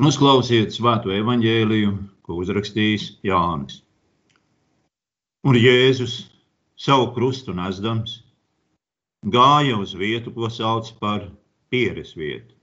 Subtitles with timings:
[0.00, 1.90] Un uzklausiet svēto evaņģēliju,
[2.24, 3.82] ko uzrakstījis Jānis.
[5.44, 6.14] Un Jēzus
[6.80, 8.14] savu krustu nesdams
[9.34, 11.26] gāja uz vietu, ko sauc par
[11.68, 12.56] pieres vietu,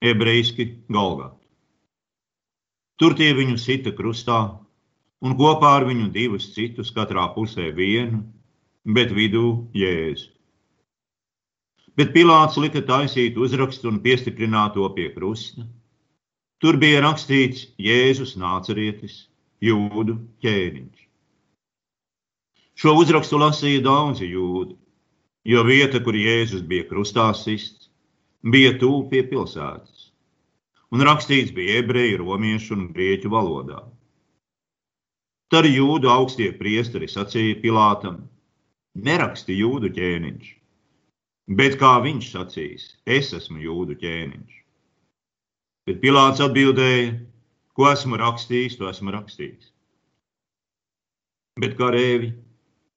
[0.00, 1.36] ebrejiski Golgatu.
[2.96, 4.40] Tur tie viņu sita krustā,
[5.20, 8.22] un kopā ar viņu divus citus, katrā pusē vienu,
[8.88, 10.30] bet vidū Jēzu.
[12.00, 15.68] Bet Pilārs lika taisīt uzrakstu un piestiprināt to pie krusta.
[16.58, 19.28] Tur bija rakstīts Jēzus nācerietis,
[19.62, 21.04] jūdu ķēniņš.
[22.78, 24.74] Šo uzrakstu lasīja daudzi jūdi,
[25.52, 27.86] jo vieta, kur Jēzus bija krustā sists,
[28.42, 30.10] bija tuvu pie pilsētas,
[30.90, 33.84] un rakstīts bija ebreju, romiešu un grieķu valodā.
[35.54, 38.24] Tad jūdu augstie priesteri sacīja Pilātam:
[38.98, 40.54] Neraksti jūdu ķēniņš,
[41.62, 44.57] bet kā viņš sacīs, es esmu jūdu ķēniņš.
[45.88, 47.14] Bet Pilārs atbildēja,
[47.72, 49.70] ko esmu rakstījis, to esmu rakstījis.
[51.62, 52.34] Bet karēvi,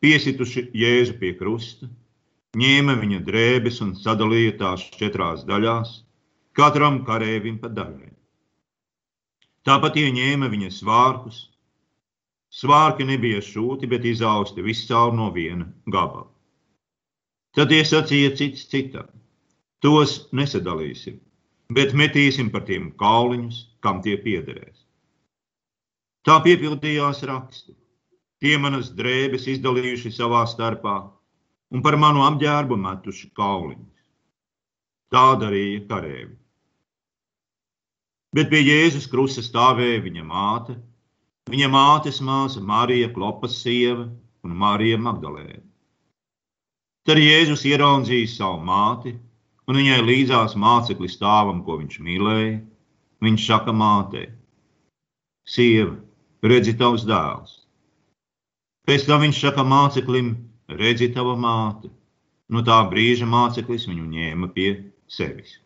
[0.03, 1.87] piesituši Jēzu pie krusta,
[2.59, 5.93] ņēma viņa drēbes un sadalīja tās četrās daļās,
[6.57, 8.11] katram karēvim pa daļai.
[9.63, 11.45] Tāpat ieņēma viņa svārkus.
[12.51, 16.27] Svārki nebija šūti, bet izausti viscaur no viena gabala.
[17.55, 19.07] Tad tie sacīja cits citam:
[19.79, 21.21] Tos nesadalīsim,
[21.75, 24.83] bet metīsim par tiem kauliņus, kam tie piederēs.
[26.27, 27.73] Tā piepildījās raksti.
[28.41, 30.97] Tie manas drēbes izdalījuši savā starpā
[31.71, 34.03] un par manu apģērbu metuši kauliņus.
[35.13, 36.35] Tā darīja karēvi.
[38.35, 40.77] Bet pie Jēzus krusta stāvēja viņa māte,
[41.51, 44.05] viņa mātes māsa Marija Klopas sieva
[44.45, 45.65] un Marija Magdalēna.
[47.05, 49.15] Tad Jēzus ieraudzīja savu māti
[49.71, 52.59] un viņai līdzās māceklis stāvam, ko viņš mīlēja.
[53.23, 54.27] Viņš saka mātei:
[55.47, 55.95] Sieva,
[56.43, 57.53] redzi tavs dēls.
[58.89, 60.33] Pēc tam viņš saka māceklim:
[60.71, 61.91] Redzi tava māte.
[62.51, 64.69] No tā brīža māceklis viņu ņēma pie
[65.07, 65.59] sevis.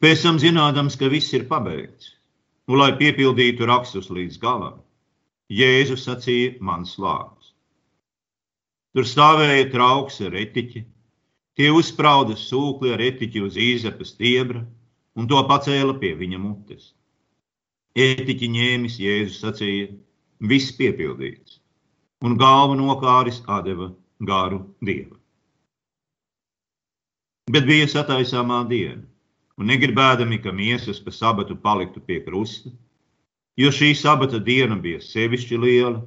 [0.00, 2.14] Pēc tam, zinādams, ka viss ir pabeigts,
[2.68, 4.80] un lai piepildītu rakstus līdz galam,
[5.52, 7.52] Jēzus sacīja mans vārds.
[8.96, 10.84] Tur stāvēja trauks ar etiķi,
[11.54, 14.64] Tie uzsprauda sūkli ar etiķi uz īzepa stiebra
[15.14, 16.92] un to pacēla pie viņa mutes.
[17.94, 19.92] Etiķi ņēmis, Jēzus sacīja,
[20.42, 21.60] viss piepildīts,
[22.26, 23.92] un galva nokāris atdeva
[24.26, 25.14] garu dievu.
[27.54, 29.04] Bet bija sataisāmā diena,
[29.60, 32.72] un negribēdami, ka miesas pa sabatu paliktu pie krusta,
[33.60, 36.00] jo šī sabata diena bija sevišķi liela,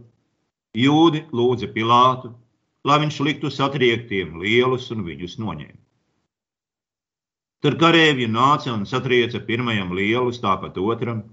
[0.75, 2.33] jūdi lūdza Pilātu
[2.87, 5.81] lai viņš liktu satriektiem lielus un viņus noņēma.
[7.65, 11.23] Tad karēvi nāca un satrieca pirmajam lielus, tāpat otram,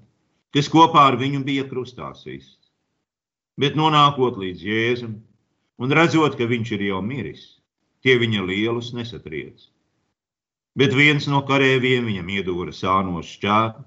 [0.57, 2.71] kas kopā ar viņu bija krustā sists.
[3.61, 5.19] Bet nonākot līdz Jēzum
[5.79, 7.45] un redzot, ka viņš ir jau miris,
[8.03, 9.69] tie viņa lielus nesatriec.
[10.75, 13.85] Bet viens no karēviem viņam iedūra sānos šķēpu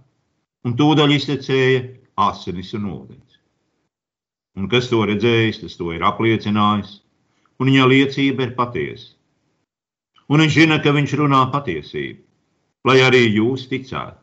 [0.68, 1.82] un tūdaļ iztecēja
[2.30, 3.42] asinis un ūdens.
[4.58, 7.02] Un kas to redzējis, tas to ir apliecinājis,
[7.60, 9.14] un viņa liecība ir patiesa.
[10.28, 12.20] Un viņš zina, ka viņš runā patiesību,
[12.90, 14.20] lai arī jūs ticētu.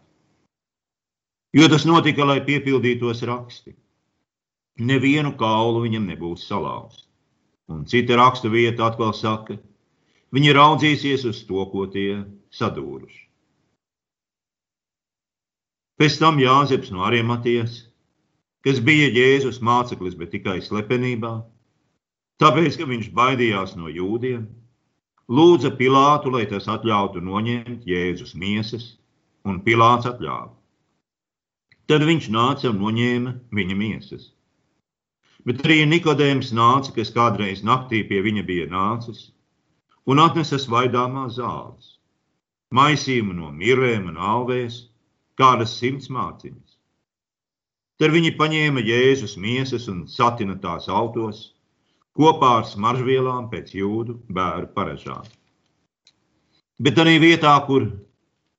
[1.55, 3.77] Jo tas notika, lai piepildītos raksti.
[4.83, 7.07] Nevienu kaulu viņam nebūs salauzts.
[7.71, 9.57] Un cita raksta vieta atkal saka,
[10.35, 13.23] viņi raudzīsies uz to, ko tie sadūruši.
[15.95, 17.85] Pēc tam Jāzeps no Ariematies,
[18.67, 21.37] kas bija Jēzus māceklis, bet tikai slepenībā,
[22.43, 24.49] Tāpēc, ka viņš baidījās no jūdiem,
[25.31, 28.97] lūdza Pilātu, lai tas atļautu noņemt Jēzus miesas,
[29.47, 30.51] un Pilāts atļāva.
[31.87, 34.33] Tad viņš nāca un noņēma viņa miesas.
[35.45, 39.29] Bet arī Nikodējums nāca, kas kādreiz naktī pie viņa bija nācis,
[40.09, 41.99] un atnesa svaidāmās zāles,
[42.75, 44.87] maisījumu no mirēm un alvēs,
[45.39, 46.79] kādas simts māciņas.
[48.01, 51.54] Tad viņi paņēma Jēzus miesas un satina tās autos
[52.19, 55.27] kopā ar smaržvielām pēc jūdu bēru paražām.
[56.79, 57.87] Bet arī vietā, kur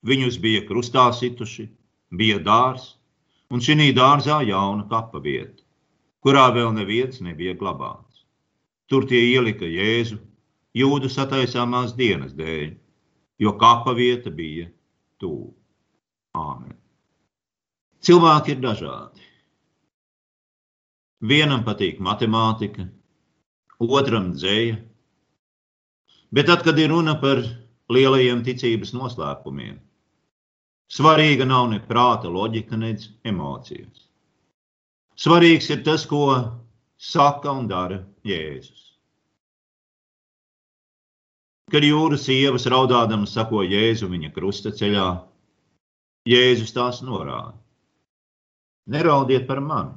[0.07, 1.68] viņus bija krustā situši,
[2.16, 2.96] bija dārs,
[3.52, 5.63] un šī dārzā jauna kapa vieta,
[6.24, 8.24] kurā vēl neviens nebija glabāts.
[8.88, 10.19] Tur tie ielika Jēzu
[10.78, 12.75] jūdu sataisāmās dienas dēļ,
[13.42, 14.68] jo kapa vieta bija
[15.19, 15.54] tuvu.
[16.36, 16.75] Āmen.
[18.04, 19.24] Cilvēki ir dažādi.
[21.25, 22.86] Vienam patīk matemātika,
[23.80, 24.77] otram dzēja.
[26.36, 27.44] Bet tad, kad ir runa par
[27.92, 29.80] lielajiem ticības noslēpumiem,
[30.86, 32.94] Svarīga nav ne prāta loģika, ne
[33.25, 34.06] emocijas.
[35.18, 36.27] Svarīgs ir tas, ko
[36.98, 38.83] saka un dara Jēzus.
[41.74, 45.07] Kad jūras sievas raudādamas sako Jēzu viņa krusta ceļā,
[46.30, 47.57] Jēzus tās norāda.
[48.86, 49.95] Neraudiet par mani,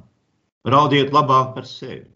[0.65, 2.07] raudiet labāk par sevi.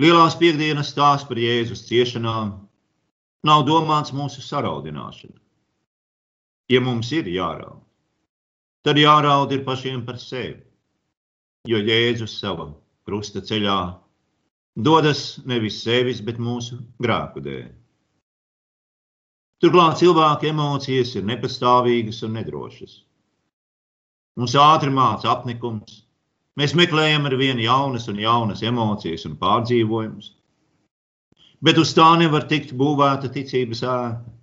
[0.00, 2.48] Lielās piekdienas stāsts par Jēzus ciešanām
[3.46, 5.36] nav domāts mūsu saraudināšanu.
[6.72, 7.82] Ja mums ir jāraud,
[8.82, 10.64] tad jāraud ir pašiem par sevi,
[11.68, 12.74] jo Jēzus savam
[13.06, 13.78] krusta ceļā
[14.74, 17.68] dodas nevis sevis, bet mūsu grēku dēļ.
[19.62, 22.96] Turklāt cilvēka emocijas ir nepastāvīgas un nedrošas.
[24.34, 26.03] Mums ātri māca apnikums,
[26.60, 30.30] mēs meklējam ar vien jaunas un jaunas emocijas un pārdzīvojumus,
[31.64, 34.34] bet uz tā nevar tikt būvēta ticības ēka.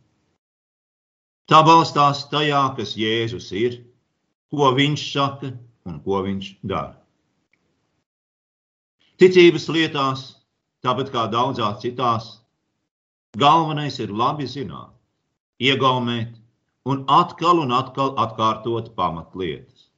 [1.51, 3.81] Tā balstās tajā, kas Jēzus ir,
[4.55, 5.51] ko viņš saka
[5.89, 6.95] un ko viņš dara.
[9.19, 10.21] Ticības lietās,
[10.85, 12.29] tāpat kā daudzās citās,
[13.37, 14.95] galvenais ir labi zināt,
[15.61, 16.39] iegaumēt
[16.89, 19.90] un atkal un atkal atkārtot pamatlietas.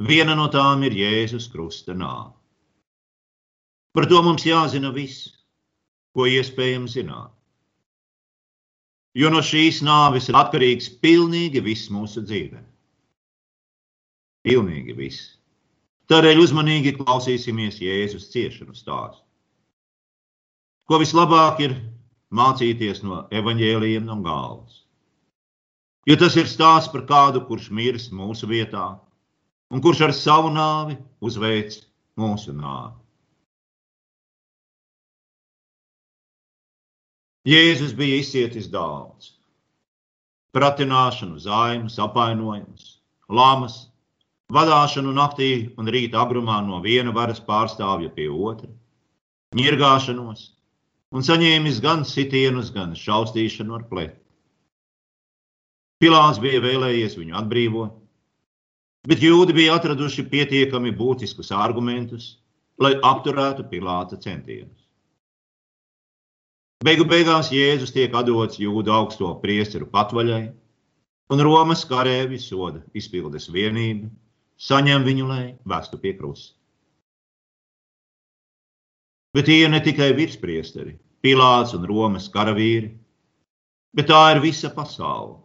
[0.00, 2.32] Viena no tām ir Jēzus Krusta nāve.
[3.92, 5.26] Par to mums jāzina viss,
[6.16, 7.34] ko iespējams zināt.
[9.18, 12.62] Jo no šīs nāves ir atkarīgs pilnīgi viss mūsu dzīvē.
[14.46, 15.34] Pilnīgi viss.
[16.08, 19.20] Tādēļ uzmanīgi klausīsimies Jēzus ciešanu stāstu.
[20.88, 21.76] Ko vislabāk ir
[22.32, 24.80] mācīties no evaņģēlījiem no galvas.
[26.08, 28.94] Jo tas ir stāsts par kādu, kurš miris mūsu vietā
[29.70, 31.78] un kurš ar savu nāvi uzveic
[32.18, 32.96] mūsu nāvi.
[37.48, 39.34] Jēzus bija izcietis daudz.
[40.52, 42.98] Pratināšanu, zaimas, apvainojumus,
[43.30, 43.76] lamas,
[44.52, 48.68] vadāšanu naktī un rīta agrumā no viena varas pārstāvja pie otra,
[49.56, 50.42] ņirgāšanos
[51.14, 54.18] un saņēmis gan sitienus, gan šaustīšanu ar pletu.
[56.00, 57.96] Pilārs bija vēlējies viņu atbrīvot,
[59.08, 62.36] bet jūdi bija atraduši pietiekami būtiskus argumentus,
[62.80, 64.86] lai apturētu Pilāta centienus.
[66.84, 70.46] Beigu beigās Jēzus tiek atdots jūdu augsto priesteru patvaļai,
[71.30, 74.08] un Romas karēvi soda izpildes vienību
[74.60, 76.56] saņem viņu, lai vestu pie krusta.
[79.36, 82.90] Bet tie ir ne tikai virspriesteri, Pilārs un Romas karavīri,
[83.94, 85.38] bet tā ir visa pasaule.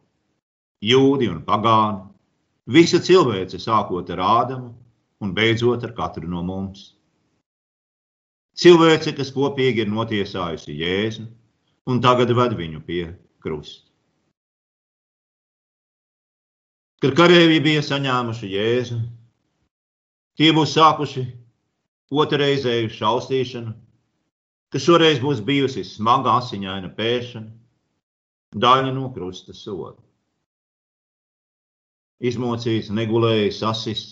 [0.86, 2.15] Jūdi un pagāni,
[2.66, 4.74] visa cilvēce sākot ar Ādamu
[5.22, 6.94] un beidzot ar katru no mums.
[8.56, 11.26] Cilvēce, kas kopīgi ir notiesājusi Jēzu
[11.92, 13.04] un tagad ved viņu pie
[13.44, 13.84] krusta.
[17.04, 19.02] Kad karavīri bija saņēmuši Jēzu,
[20.40, 21.26] tie būs sākuši
[22.16, 23.74] otrreizēju šausmīšanu,
[24.72, 27.52] kas šoreiz būs bijusi smaga asiņaina pēšana,
[28.56, 30.05] daļa no krusta soda.
[32.24, 34.04] Izmocījis, negulējis, asis,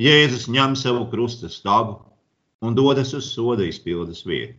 [0.00, 2.00] Jēzus ņem savu krusta stabu
[2.64, 4.58] un dodas uz soda izpildes vietu.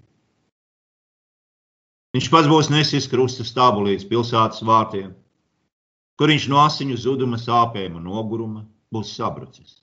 [2.14, 5.14] Viņš pats būs nesis krusta stabu līdz pilsētas vārtiem
[6.18, 9.80] kur viņš no asiņu zuduma, sāpēm un noguruma būs sabrucis.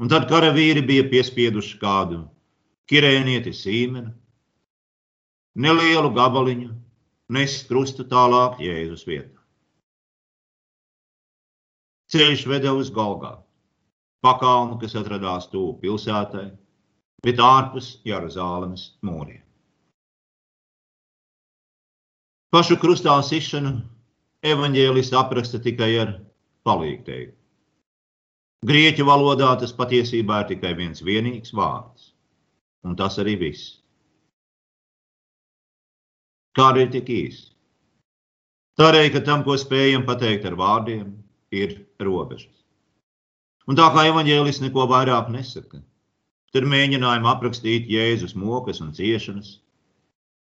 [0.00, 2.22] Un tad karavīri bija piespieduši kādu
[2.90, 4.12] kirēnieti sīmenu,
[5.56, 6.68] nelielu gabaliņu,
[7.32, 9.35] nest krustu tālāk Jēzus vietā.
[12.12, 13.32] Ceļš veda uz Golgā,
[14.22, 16.46] pakalnu, kas atradās tuvu pilsētai,
[17.26, 19.42] bet ārpus Jeruzālēmas mūriem.
[22.54, 23.72] Pašu krustā sišanu
[24.46, 26.12] evaņģēlists apraksta tikai ar
[26.66, 27.34] palīgteikumu.
[28.66, 32.12] Grieķu valodā tas patiesībā ir tikai viens vienīgs vārds,
[32.86, 33.74] un tas arī viss.
[36.56, 37.50] Kādēļ tik īsi?
[38.80, 41.12] Tādēļ, ka tam, ko spējam pateikt ar vārdiem,
[41.52, 42.52] ir robežas.
[43.66, 45.80] Un tā kā evaņģēlis neko vairāk nesaka,
[46.54, 49.56] tad mēģinājumi aprakstīt Jēzus mokas un ciešanas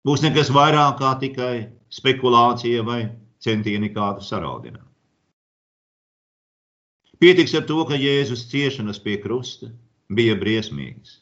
[0.06, 1.54] būs nekas vairāk kā tikai
[1.92, 3.02] spekulācija vai
[3.42, 4.88] centieni kādu saraudināt.
[7.22, 9.70] Pietiks ar to, ka Jēzus ciešanas pie krusta
[10.10, 11.20] bija briesmīgas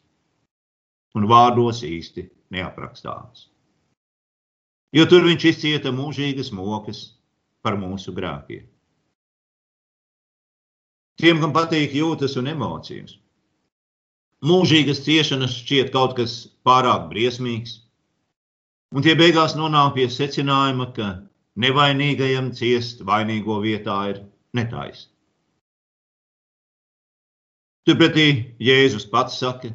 [1.18, 3.50] un vārdos īsti neaprakstāmas.
[4.96, 7.02] Jo tur viņš izcieta mūžīgas mokas
[7.62, 8.64] par mūsu grēkiem.
[11.20, 13.18] Tiem, kam patīk jūtas un emocijas,
[14.46, 17.74] mūžīgas ciešanas šķiet kaut kas pārāk briesmīgs,
[18.96, 21.10] un tie beigās nonāk pie secinājuma, ka
[21.60, 24.22] nevainīgajam ciest vainīgo vietā ir
[24.56, 25.10] netaisnība.
[27.88, 28.26] Turpretī
[28.60, 29.74] Jēzus pats saka,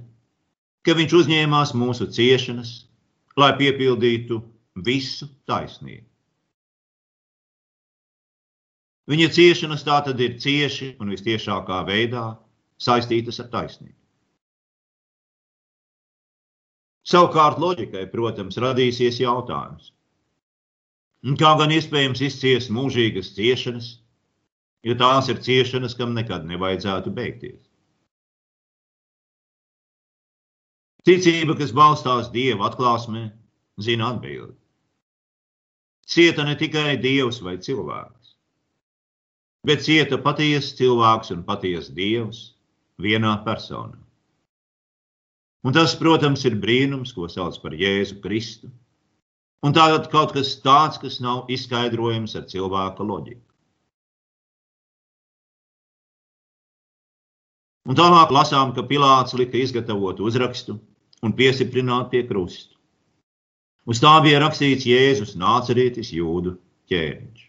[0.85, 2.73] ka viņš uzņēmās mūsu ciešanas,
[3.37, 4.41] lai piepildītu
[4.85, 6.05] visu taisnību.
[9.11, 12.25] Viņa ciešanas tā tad ir cieši un visciešākā veidā
[12.81, 13.97] saistītas ar taisnību.
[17.05, 19.91] Savukārt loģikai, protams, radīsies jautājums,
[21.37, 23.91] kā gan iespējams izciest mūžīgas ciešanas,
[24.85, 27.61] ja tās ir ciešanas, kam nekad nevajadzētu beigties.
[31.05, 33.27] Ticība, kas balstās Dieva atklāsmē,
[33.77, 34.55] zina atbildi.
[36.09, 38.24] Cieta ne tikai Dievs vai cilvēks,
[39.65, 42.41] bet cieta patiesa cilvēks un patiesa Dievs
[43.01, 43.97] vienā personā.
[45.65, 48.69] Un tas, protams, ir brīnums, ko sauc par Jēzu Kristu.
[49.65, 53.41] Un tātad kaut kas tāds, kas nav izskaidrojams ar cilvēka loģiku.
[57.89, 60.77] Un tālāk lasām, ka Pilārs lika izgatavot uzrakstu,
[61.25, 62.73] un piesiprināt pie krusta.
[63.85, 66.55] Uz tā bija rakstīts Jēzus nācerietis jūdu
[66.89, 67.43] ķēniņš.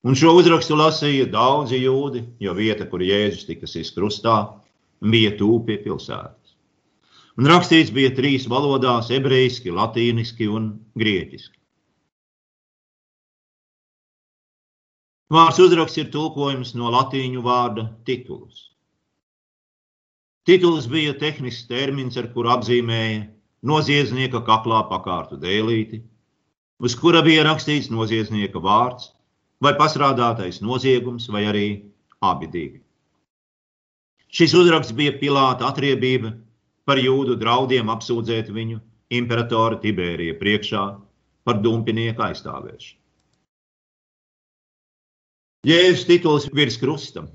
[0.00, 4.36] Un šo uzrakstu lasīja daudzi jūdi, jo vieta, kur Jēzus tika sist krustā,
[5.04, 6.54] bija tūp pie pilsētas.
[7.36, 11.56] Un rakstīts bija trīs valodās- ebrejiski, latīniski un grieķiski.
[15.30, 18.70] Vārds uzraksts ir tulkojums no latīņu vārda titulus.
[20.48, 23.28] Tituls bija tehnisks termins, ar kuru apzīmēja
[23.62, 26.02] noziedznieka kaklā pakārtu dēlīti,
[26.80, 29.12] uz kura bija rakstīts noziedznieka vārds
[29.60, 31.66] vai pasrādātais noziegums, vai arī
[32.24, 32.80] abi divi.
[34.30, 36.32] Šis uzraksts bija Pilāta atriebība
[36.86, 38.78] par jūdu draudiem apsūdzēt viņu
[39.10, 40.84] imperatora Tibērija priekšā
[41.44, 42.98] par dumpinieku aizstāvēšanu.
[45.66, 47.26] Jēzus tituls virs krusta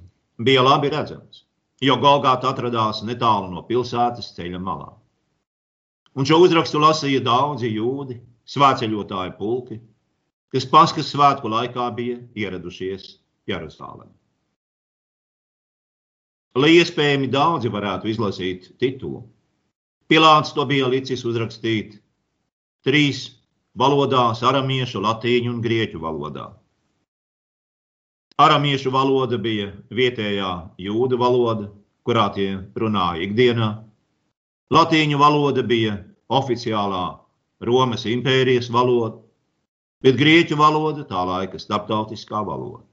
[0.41, 1.45] bija labi redzams
[1.83, 4.93] jo Golgāta atradās netālu no pilsētas ceļa malā.
[6.15, 9.79] Un šo uzrakstu lasīja daudzi jūdi, svētceļotāju pulki,
[10.55, 13.17] kas Paskas svētku laikā bija ieradušies
[13.51, 14.13] Jeruzalemē.
[16.55, 19.25] Lai iespējami daudzi varētu izlasīt titulu,
[20.07, 21.97] Pilārs to bija licis uzrakstīt
[22.87, 23.25] trīs
[23.75, 26.45] valodās- aramiešu, latīņu un grieķu valodā.
[28.39, 31.67] Aramiešu valoda bija vietējā jūda valoda,
[32.07, 33.69] kurā tie runāja ikdienā.
[34.71, 37.19] Latīņu valoda bija oficiālā
[37.59, 39.24] Romas impērijas valoda,
[40.03, 42.83] bet grieķu valoda tā laika starptautiskā valoda.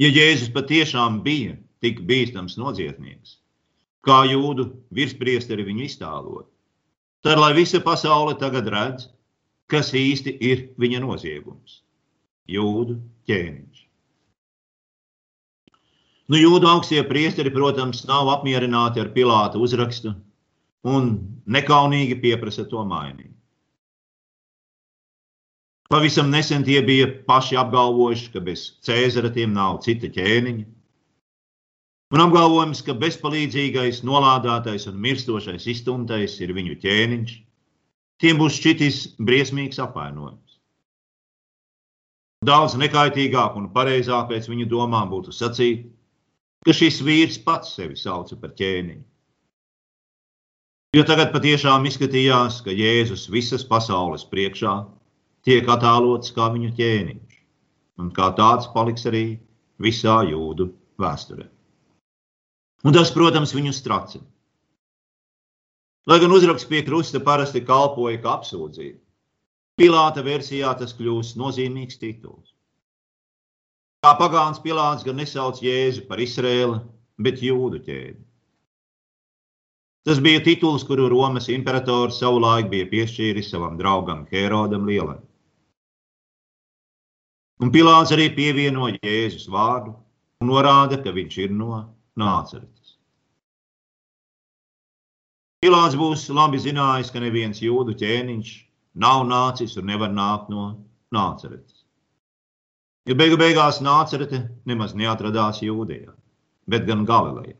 [0.00, 3.38] Ja Jēzus patiešām bija tik bīstams noziedznieks,
[4.06, 6.48] kā jūdu virspriesteri viņu iztālot,
[7.22, 9.08] tad lai visa pasaule tagad redz,
[9.70, 11.82] kas īsti ir viņa noziegums-
[12.56, 13.86] jūdu ķēniņš.
[16.32, 20.14] Nu, jūda augstie priesteri, protams, nav apmierināti ar Pilāta uzrakstu
[20.88, 21.10] un
[21.46, 23.34] nekaunīgi pieprasa to mainīt.
[25.92, 30.64] Pavisam nesen tie bija paši apgalvojuši, ka bez Cēzara tiem nav cita ķēniņa.
[32.16, 37.34] Un apgalvojums, ka bezpalīdzīgais, nolādētais un mirstošais iztumtais ir viņu ķēniņš,
[38.24, 40.56] tiem būs šķitis briesmīgs apvainojums.
[42.48, 45.84] Daudz nekaitīgāk un pareizāk pēc viņu domām būtu sacīt,
[46.64, 49.04] ka šis vīrs pats sevi sauca par ķēniņu.
[50.96, 54.74] Jo tagad patiešām izskatījās, ka Jēzus visas pasaules priekšā
[55.46, 57.40] tiek attēlots kā viņa ķēniņš,
[58.02, 59.24] un kā tāds paliks arī
[59.82, 60.70] visā jūdu
[61.02, 61.48] vēsturē.
[62.82, 64.26] Un tas, protams, viņu stracina.
[66.10, 68.98] Lai gan uzraksts pie krusta parasti kalpoja kā apsūdzība,
[69.78, 72.50] Pilāta versijā tas kļūst nozīmīgs tituls.
[74.04, 76.80] Kā pagāns Pilārs gan nesauc Jēzu par Izrēlu,
[77.22, 78.18] bet jūdu ķēdi.
[80.02, 85.22] Tas bija tituls, kuru Romas imperators savulaik bija piešķīris savam draugam Herodam Lielam.
[87.62, 89.92] Un Pilārs arī pievieno Jēzus vārdu
[90.42, 91.76] un norāda, ka viņš ir no
[92.18, 92.96] Nāceretes.
[95.62, 98.50] Pilārs būs labi zinājis, ka neviens jūdu ķēniņš
[99.04, 100.72] nav nācis un nevar nākt no
[101.14, 101.84] Nāceretes.
[103.06, 106.10] Jo beigu beigās nācerete nemaz neatradās Jūdejā,
[106.66, 107.54] bet gan Galilejā.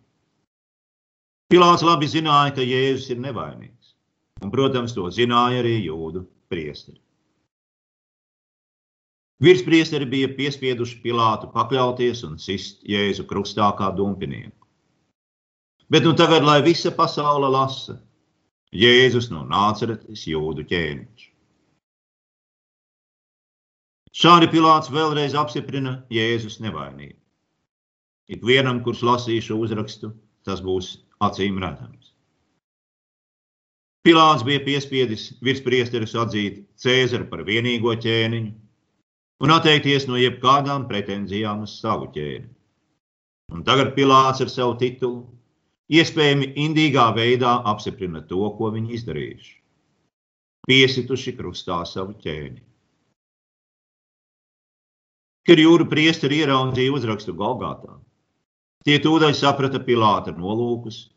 [1.52, 3.94] Pilārs labi zināja, ka Jēzus ir nevainīgs,
[4.42, 6.98] un, protams, to zināja arī jūdu priesteri.
[9.42, 14.54] Virspriesteri bija piespieduši Pilātu pakļauties un sist Jēzu krustā kā dumpinieku.
[15.90, 17.98] Bet nu tagad, lai visa pasaule lasa,
[18.72, 21.26] Jēzus no nāceretes jūdu ķēniņš.
[24.22, 27.18] Šādi Pilārs vēlreiz apstiprina Jēzus nevainību.
[28.32, 30.14] Ikvienam, kurš lasīs šo uzrakstu,
[30.46, 30.94] tas būs
[31.24, 32.12] acīm redzams.
[34.06, 38.61] Pilārs bija piespiedis virspriesteris atzīt Cēzaru par vienīgo ķēniņu
[39.42, 42.48] un atteikties no jebkādām pretenzijām uz savu ķēni.
[43.52, 45.24] Un tagad Pilārs ar savu titulu
[45.92, 49.56] iespējami indīgā veidā apstiprina to, ko viņi izdarījuši.
[50.70, 52.62] Piesituši krustā savu ķēni.
[55.42, 57.96] Kad jūra priesteri ieraudzīja uzrakstu Golgātā,
[58.86, 61.08] tie tūdaļ saprata Pilāta nolūkus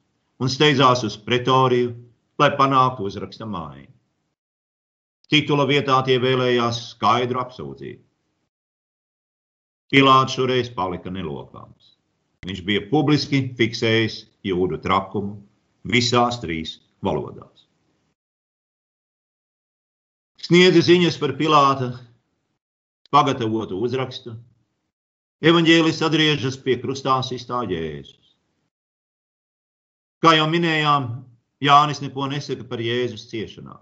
[0.42, 1.94] un steidzās uz pretoriju,
[2.42, 3.86] lai panāktu uzraksta māju.
[5.30, 8.05] Titula vietā tie vēlējās skaidru apsūdzību.
[9.94, 11.96] Pilāts šoreiz palika nelokāms.
[12.46, 15.38] Viņš bija publiski fiksējis jūdu trakumu
[15.90, 17.66] visās trīs valodās.
[20.46, 21.92] Sniedza ziņas par Pilāta
[23.14, 24.36] pagatavotu uzrakstu,
[25.46, 28.36] evaņģēlis atgriežas pie krustā sistā Jēzus.
[30.22, 31.10] Kā jau minējām,
[31.66, 33.82] Jānis neko nesaka par Jēzus ciešanām.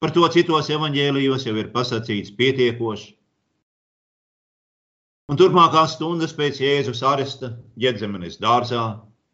[0.00, 3.12] Par to citos evaņģēlijos jau ir pasakīts pietiekoši.
[5.30, 8.82] Un turpmākās stundas pēc Jēzus aresta Jēzemenes dārzā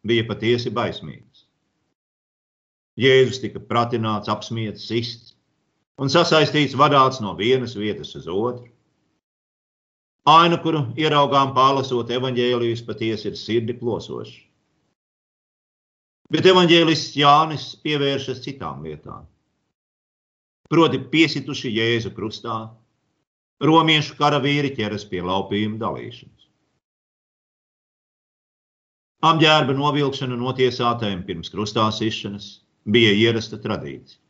[0.05, 1.47] bija patiesi baismīgas.
[3.01, 5.33] Jēzus tika pratināts, apspiesti, sists,
[5.97, 8.69] un sasaistīts vadāts no vienas vietas uz otru.
[10.27, 14.41] Aina, kuru ieraugām pārlasot evaņģēlijas, patiesi ir sirdi plosoša.
[16.29, 19.25] Bet evaņģēlists Jānis pievēršas citām lietām.
[20.67, 22.65] Proti, piesituši Jēzu krustā,
[23.63, 26.45] romiešu karavīri ķeras pie laupījuma dalīšanas.
[29.27, 32.51] Apģērba novilkšana notiesātajiem pirms krustā sišanas
[32.85, 34.21] bija ierasta tradīcija.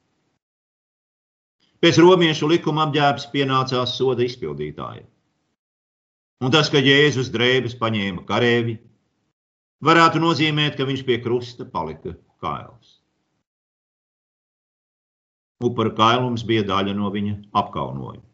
[1.84, 5.05] Pēc romiešu likuma apģērbs pienācās soda izpildītājiem.
[6.41, 8.77] Un tas, ka Jēzus drēbes paņēma karēvi,
[9.85, 12.96] varētu nozīmēt, ka viņš pie krusta palika kails.
[15.66, 18.25] Upara kailums bija daļa no viņa apkaunojuma,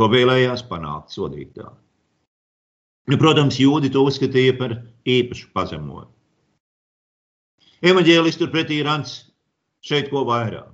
[0.00, 1.76] ko vēlējās panākt sodītāji.
[3.10, 4.76] Nu, protams, jūdi to uzskatīja par
[5.08, 6.08] īpašu pazemojumu.
[7.84, 9.16] Evanģēlis turpretī rāns
[9.84, 10.70] šeit ko vairāk.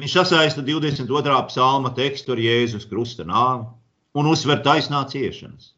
[0.00, 1.38] Viņš sasaista 22.
[1.50, 3.66] psalma tekstu ar Jēzus krusta nāvi
[4.16, 5.72] un uzsver taisnā ciešanas.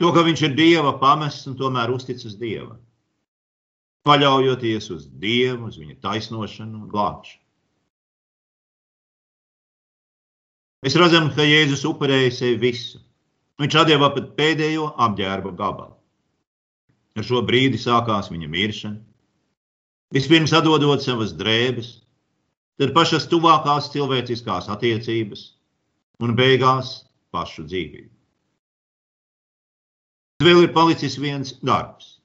[0.00, 2.80] To, ka viņš ir Dieva pamests un tomēr uzticas Dievam,
[4.08, 7.41] paļaujoties uz Dievu, uz viņa taisnošanu un glābšanu.
[10.82, 12.98] Mēs redzam, ka Jēzus upurēja sevi visu.
[13.62, 15.94] Viņš atdeva pat pēdējo apģērba gabalu.
[17.14, 18.98] Ar šo brīdi sākās viņa miršana.
[20.12, 21.92] Vispirms atdodot savas drēbes,
[22.80, 25.44] tad pašas tuvākās cilvēciskās attiecības
[26.24, 26.90] un beigās
[27.32, 28.10] pašu dzīvību.
[30.42, 32.16] Vēl ir palicis viens darbs.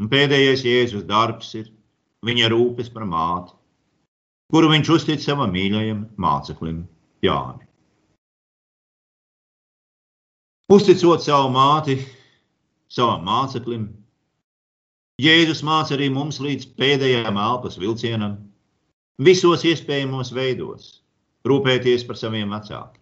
[0.00, 1.70] Un pēdējais Jēzus darbs ir
[2.26, 3.54] viņa rūpes par māti,
[4.50, 6.82] kuru viņš uztic savam mīļajam māceklim
[7.22, 7.68] Jānim.
[10.72, 11.98] Uzticot savu māti,
[12.88, 13.90] savam māceklim,
[15.22, 18.38] Jēzus māca arī mums līdz pēdējām elpas vilcienam
[19.22, 20.88] visos iespējamos veidos
[21.46, 23.00] rūpēties par saviem vecākiem.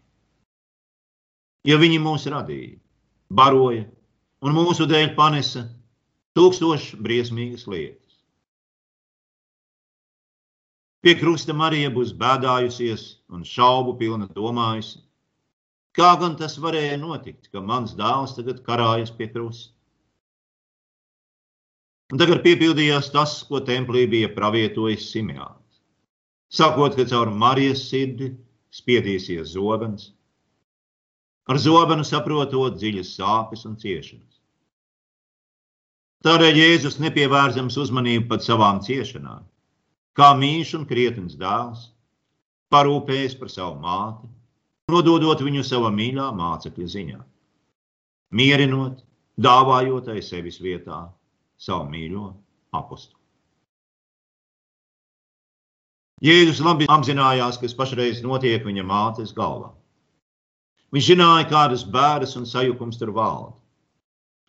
[1.69, 2.77] Jo viņi mūs radīja,
[3.31, 3.87] baroja
[4.43, 5.67] un mūsu dēļ panesa
[6.37, 8.00] tūkstošas briesmīgas lietas.
[11.01, 14.99] Pie krusta Marija būs bēdājusies un šaubu pilna domājusi,
[15.97, 19.73] kā gan tas varēja notikt, ka mans dēls tagad karājas pie krusta.
[22.11, 25.81] Un tagad piepildījās tas, ko templī bija pravietojis Simjāns.
[26.51, 28.33] Sakot, ka caur Marijas sirdi
[28.75, 30.11] spiedīsies zobens,
[31.47, 34.41] ar zobenu saprotot dziļas sāpes un ciešanas.
[36.27, 39.47] Tādēļ Jēzus nepievērsams uzmanību pat savām ciešanām,
[40.18, 41.88] kā mīļš un krietns dēls,
[42.73, 44.31] parūpējas par savu māti,
[44.90, 47.20] nododot viņu savā mīļā mācekļa ziņā,
[48.40, 49.01] mierinot,
[49.40, 51.07] dāvājot aiz sevis vietā
[51.61, 52.27] savu mīļo
[52.77, 53.18] apostolu.
[56.20, 59.70] Jēzus labi apzinājās, kas pašreiz notiek viņa mātes galvā.
[60.92, 63.55] Viņš zināja, kādas bēdas un sajukums tur valda.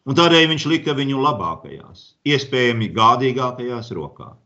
[0.09, 4.40] Un tādēļ viņš lika viņu labākajās, iespējami gādīgākajās rokās.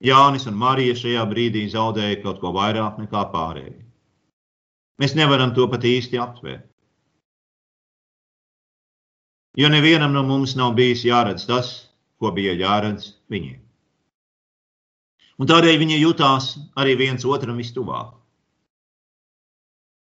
[0.00, 3.82] Jānis un Marija šajā brīdī zaudēja kaut ko vairāk nekā pārējie.
[5.00, 6.66] Mēs nevaram to pat īsti aptvērt.
[9.58, 11.72] Jo nevienam no mums nav bijis jāredz tas,
[12.20, 13.58] ko bija jāredz viņiem.
[15.40, 18.12] Un tādēļ viņi jutās arī viens otram vistuvāk.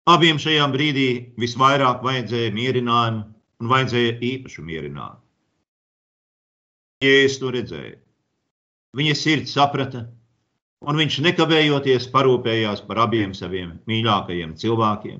[0.09, 3.25] Abiem šajā brīdī visvairāk vajadzēja mierinājumu
[3.61, 5.21] un vajadzēja īpašu mierinājumu.
[7.05, 7.97] Jēzus to redzēja.
[8.97, 10.07] Viņa sirds saprata,
[10.81, 15.19] un viņš nekavējoties parūpējās par abiem saviem mīļākajiem cilvēkiem,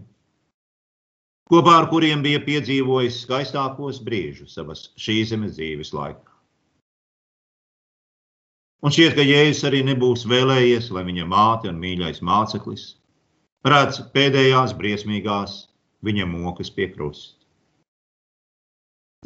[1.52, 6.34] kopā ar kuriem bija piedzīvojis skaistākos brīžus savas šīs zemes dzīves laikā.
[8.80, 12.94] Un šķiet, ka Jēzus arī nebūs vēlējies, lai viņa māte un mīļais māceklis
[13.68, 15.66] redz pēdējās briesmīgās
[16.08, 17.36] viņa mokas pie krusta.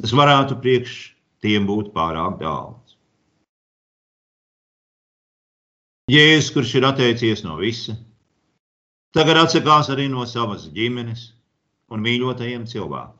[0.02, 0.96] Tas varētu priekš
[1.46, 2.83] tiem būt pārāk daudz.
[6.12, 7.94] Jēzus, kurš ir atteicies no visa,
[9.16, 11.30] tagad atsakās arī no savas ģimenes
[11.96, 13.20] un mīļotajiem cilvēkiem.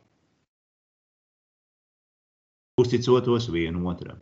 [2.84, 4.20] Uzticotos vienam otram.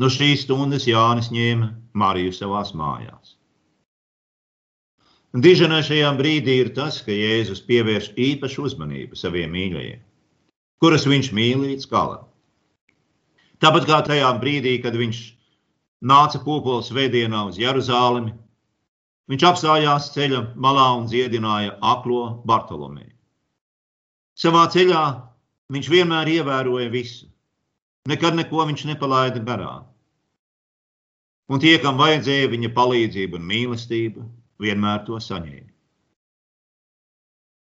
[0.00, 3.36] No šīs stundas Jānis ņēma Mariju savās mājās.
[5.36, 10.00] Diženai šajā brīdī ir tas, ka Jēzus pievērš īpašu uzmanību saviem mīļajiem,
[10.80, 12.24] kurus viņš mīl līdz galam.
[13.60, 15.26] Tāpat kā tajā brīdī, kad viņš
[16.00, 18.34] nāca pūpoles vēdienā uz Jeruzālemi,
[19.28, 23.14] viņš apstājās ceļa malā un dziedināja aklo Bartolomēju.
[24.38, 25.04] Savā ceļā
[25.74, 27.26] viņš vienmēr ievēroja visu.
[28.08, 29.88] Nekad neko viņš nepalaida garām.
[31.48, 34.22] Un tie, kam vajadzēja viņa palīdzību un mīlestību,
[34.60, 35.66] vienmēr to saņēma.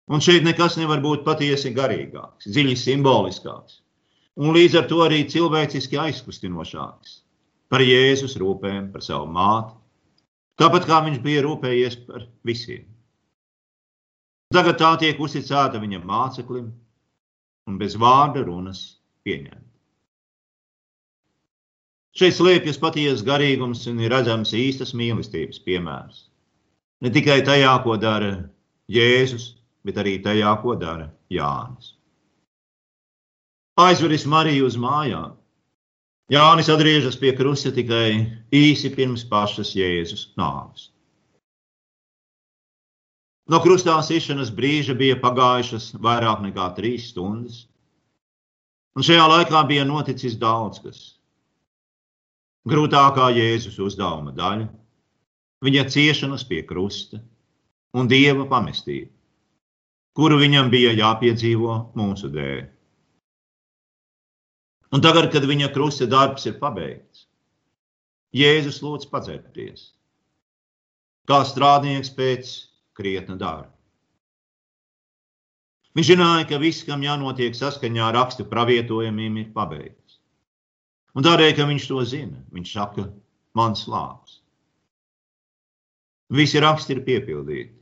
[0.10, 3.84] Un šeit nekas nevar būt patiesi garīgāks, dziļi simboliskāks,
[4.42, 7.19] un līdz ar to arī cilvēciski aizkustinošāks
[7.70, 9.76] par Jēzus rūpēm par savu māti,
[10.60, 12.88] tāpat kā viņš bija rūpējies par visiem.
[14.54, 16.72] Tagad tā tiek uzticēta viņa māceklim
[17.70, 18.82] un bez vārda runas
[19.26, 19.68] pieņemta.
[22.18, 26.26] Šeit slēpjas patiesas garīgums un ir redzams īstas mīlestības piemērs.
[27.06, 28.34] Ne tikai tajā, ko dara
[28.92, 29.54] Jēzus,
[29.86, 31.94] bet arī tajā, ko dara Jānis.
[33.80, 35.38] Aizveris Mariju uz mājām.
[36.30, 38.22] Jānis atgriežas pie krusta tikai
[38.54, 40.92] īsi pirms pašas Jēzus nāves.
[43.50, 47.64] No krustā sišanas brīža bija pagājušas vairāk nekā trīs stundas,
[48.94, 51.00] un šajā laikā bija noticis daudz kas.
[52.70, 54.70] Grūtākā Jēzus uzdevuma daļa-
[55.66, 57.24] viņa ciešanas pie krusta
[57.98, 59.10] un dieva pamestība,
[60.14, 62.68] kuru viņam bija jāpiedzīvo mūsu dēļ.
[64.96, 67.28] Un tagad, kad viņa krusta darbs ir pabeigts,
[68.34, 69.90] Jēzus lūdz padzerties,
[71.30, 72.52] kā strādnieks pēc
[72.98, 73.74] krietna darba.
[75.98, 80.20] Viņš zināja, ka viss, kam jānotiek saskaņā ar rakstu pravietojumiem, ir pabeigts.
[81.18, 83.08] Un tādēļ, ka viņš to zina, viņš saka,
[83.58, 84.38] mans slāpes.
[86.30, 87.74] Visi raksti ir piepildīti.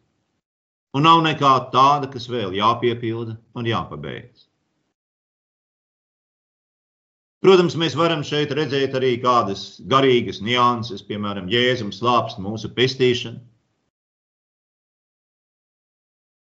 [0.96, 4.47] Un nav nekā tāda, kas vēl jāpiepilda un jāpabeidz.
[7.46, 13.38] Protams, mēs varam šeit redzēt arī kādas garīgas nianses, piemēram, jēzum slāpst mūsu pestīšana.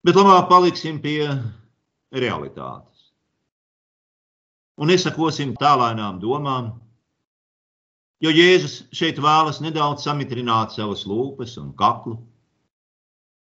[0.07, 1.25] Bet labāk paliksim pie
[2.15, 2.89] realitātes
[4.79, 6.71] un nesakosim tālānām domām,
[8.23, 12.15] jo Jēzus šeit vēlas nedaudz samitrināt savas lūpas un kaklu,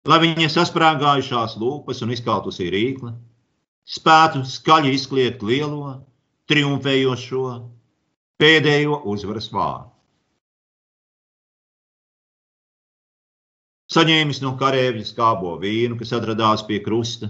[0.05, 3.15] lai viņa sasprāgājušās lūpas un izkautusī rīkla
[3.89, 5.97] spētu skaļi izkliegt lielo,
[6.51, 7.45] triumfējošo,
[8.41, 9.91] pēdējo uzvaras vārdu.
[13.95, 17.29] Saņēmis no karavīra skābo vīnu, kas atradās pie krusta,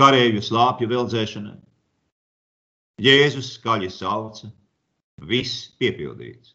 [0.00, 1.58] karavīru slāpju vildzēšanai,
[3.04, 4.48] Jēzus skaļi sauca,
[5.26, 6.54] viss piepildīts.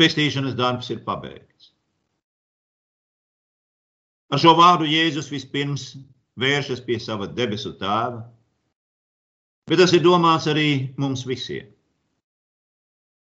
[0.00, 1.72] Pestīšanas darbs ir pabeigts.
[4.30, 5.94] Ar šo vārdu Jēzus vispirms
[6.40, 8.22] vēršas pie sava debesu tēva,
[9.68, 10.70] bet tas ir domāts arī
[11.00, 11.68] mums visiem.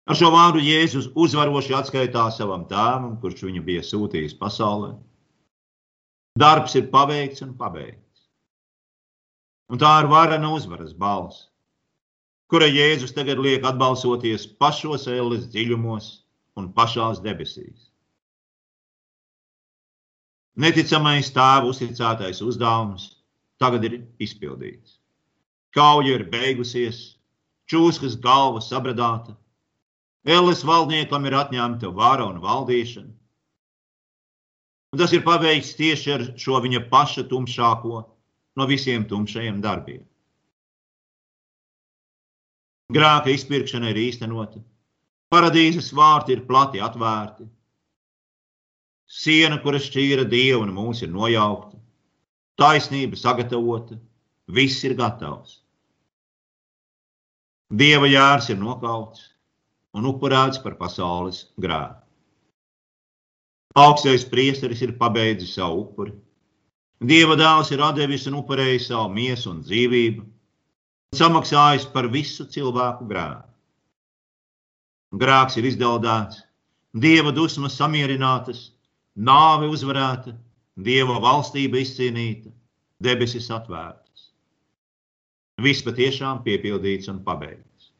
[0.08, 4.94] Ar šo vārdu Jēzus uzvaroši atskaitās savam tēvam, kurš viņu bija sūtījis pasaulē.
[6.40, 8.28] Darbs ir paveikts un pabeigts.
[9.68, 11.50] Un tā ir varena uzvaras balss,
[12.48, 16.08] kura Jēzus tagad liek atbalsoties pašos ēles dziļumos
[16.56, 17.90] un pašās debesīs.
[20.58, 23.10] Neticamais tēva uzticētais uzdevums
[23.62, 24.97] tagad ir izpildīts.
[25.78, 27.00] Kauja ir beigusies,
[27.70, 29.36] čūskas galva sabradāta,
[30.26, 33.14] ēles valdniekam ir atņemta vara un valdīšana.
[34.96, 38.02] Un tas ir paveikts tieši ar šo viņa paša tumšāko
[38.58, 40.02] no visiem tumšajiem darbiem.
[42.96, 44.64] Grāka izpirkšana ir īstenota,
[45.34, 47.46] Paradīzes vārti ir plati atvērti.
[49.12, 51.76] Siena, kuras šķīra dievu un mūs ir nojaukta,
[52.60, 53.98] taisnība sagatavota,
[54.48, 55.60] viss ir gatavs.
[57.68, 59.26] Dieva jērs ir nokauts
[59.98, 62.00] un upurēts par pasaules grēku.
[63.76, 66.14] Augstais priesteris ir pabeidzis savu upuri.
[67.04, 73.06] Dieva dēls ir devis un upurējis savu miesu un dzīvību, un samaksājis par visu cilvēku
[73.12, 73.44] grēku.
[75.20, 76.42] Grēks ir izdeldēts,
[76.96, 78.72] dieva dusmas samierinātas,
[79.16, 80.34] nāve uzvarēta,
[80.80, 82.50] dieva valstība izcīnīta,
[83.04, 84.07] debesis atvērtas.
[85.62, 87.92] Viss patiešām piepildīts un pabeigts.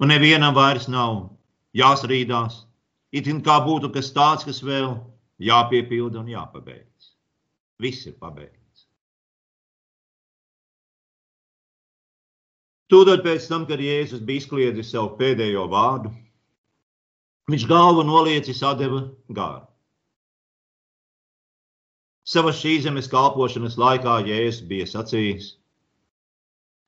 [0.00, 1.30] Un nevienam vairs nav
[1.76, 2.64] jāsarīdās,
[3.10, 4.94] It kā būtu kas tāds, kas vēl
[5.42, 7.14] jāpiepilda un jāpabeidz.
[7.82, 8.86] Viss ir pabeigts.
[12.90, 16.10] Tūdaļ pēc tam, kad Jēzus bija izkliedzis savu pēdējo vārdu,
[17.50, 19.66] viņš galvu noliecis atdeva gāru.
[22.26, 25.54] Savas šīs zemes kalpošanas laikā Jēzus bija sacījis: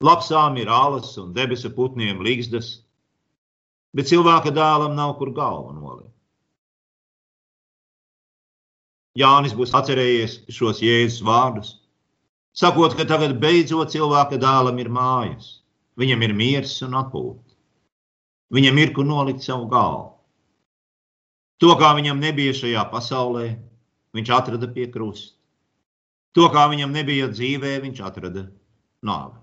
[0.02, 2.80] Lapsām ir alas un debesu putniem līgzdas,
[3.94, 6.10] bet cilvēka dēlam nav kur galvu nolikt.
[9.18, 11.74] Jānis būs atcerējies šos jēzus vārdus,
[12.56, 15.60] sakot, ka tagad beidzot cilvēka dēlam ir mājas,
[16.00, 17.52] viņam ir miers un atpūta.
[18.52, 20.10] Viņam ir kur nolikt savu galvu.
[21.62, 23.46] To, kā viņam nebija šajā pasaulē,
[24.16, 25.36] viņš atrada pie krusta.
[26.34, 28.48] To, kā viņam nebija dzīvē, viņš atrada
[29.04, 29.41] nāvi.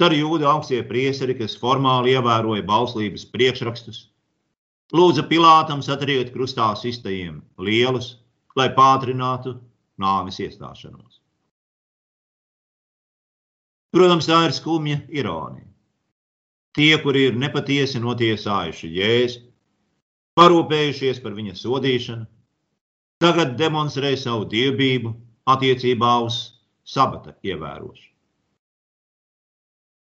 [0.00, 4.06] Tad jūda augstie prieseri, kas formāli ievēroja bauslības priekšrakstus,
[4.90, 8.16] Lūdza Pilātam satriekt krustā sistajiem lielus,
[8.58, 9.54] lai pātrinātu
[10.02, 11.20] nāves iestāšanos.
[13.94, 15.66] Protams, tā ir skumja ironija.
[16.74, 19.40] Tie, kuri ir nepatiesi notiesājuši Jēzu,
[20.38, 22.26] parūpējušies par viņa sodīšanu,
[23.22, 25.14] tagad demonstrē savu dievbijību
[25.54, 26.38] attiecībā uz
[26.86, 28.09] sabata ievērošanu.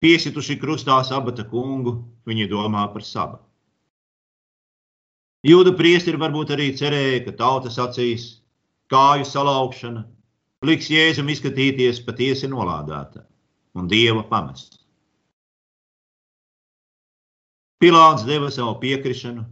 [0.05, 1.97] Piesituši krustā sabata kungu,
[2.29, 3.47] viņi domā par sabatu.
[5.45, 8.27] Jūda priesteri varbūt arī cerēja, ka tautas acīs
[8.93, 10.05] kāju salaukšana
[10.64, 13.25] liks Jēzum izskatīties patiesi nolādēta
[13.77, 14.79] un dieva pamest.
[17.83, 19.45] Pilāns deva savu piekrišanu,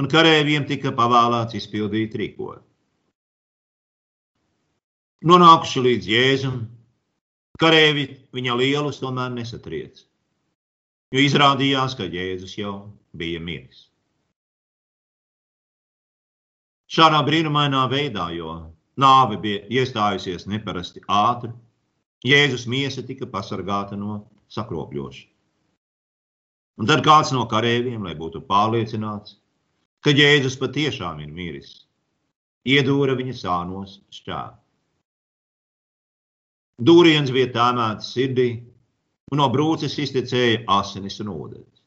[0.00, 2.64] un karēviem tika pavēlēts izpildīt rīkojumu.
[5.28, 6.58] Nonākuši līdz Jēzum,
[7.58, 10.04] karēvi viņa lielus tomēr nesatriec,
[11.14, 12.74] jo izrādījās, ka Jēzus jau
[13.18, 13.86] bija miris.
[16.88, 18.52] Šādā brīnumainā veidā, jo
[18.96, 21.52] nāve bija iestājusies neparasti ātri,
[22.26, 24.22] Jēzus miesa tika pasargāta no
[24.54, 25.34] sakropļošanas.
[26.78, 29.34] Un tad kāds no kareiviem, lai būtu pārliecināts,
[30.06, 31.72] ka Jēzus patiešām ir miris,
[32.62, 34.54] iedūra viņa sānos šķēru.
[36.78, 38.48] Dūriens bija tēmēts sirdī,
[39.32, 41.82] un no brūces iztecēja asinis un ūdens.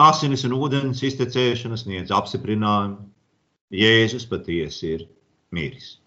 [0.00, 3.10] Asinis un ūdens iztecēšana sniedz apstiprinājumu,
[3.72, 5.04] Jēzus patiesi ir
[5.52, 5.98] miris.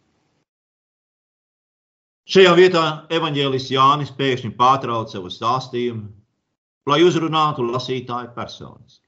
[2.29, 6.09] Šajā vietā evanģēlists Jānis pēkšņi pārtrauc savu stāstījumu,
[6.89, 8.99] lai uzrunātu lasītāju personas.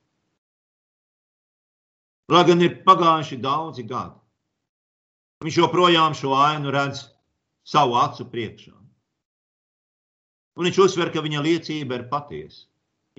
[2.29, 4.17] Lai gan ir pagājuši daudzi gadi,
[5.45, 7.07] viņš joprojām šo ainu redz
[7.67, 8.73] savu acu priekšā.
[10.57, 12.65] Un viņš uzsver, ka viņa liecība ir patiesa,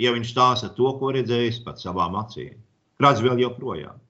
[0.00, 2.56] ja viņš stāsta to, ko redzējis pat savām acīm.
[2.98, 4.00] Redz vēl joprojām.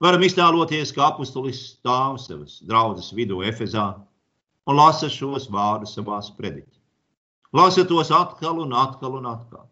[0.00, 3.88] Varam iztēloties, ka apustulis stāv savas draudzes vidū Efezā
[4.70, 6.78] un lasa šos vārdus savās prediķi.
[7.56, 9.66] Lasa tos atkal un atkal un atkal.